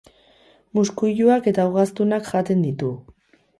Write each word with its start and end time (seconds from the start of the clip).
Muskuiluak 0.77 1.51
eta 1.53 1.67
ugaztunak 1.73 2.33
jaten 2.33 2.67
ditu. 2.69 2.93